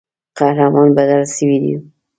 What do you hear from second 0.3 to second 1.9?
قهرمان بدل سوی وو.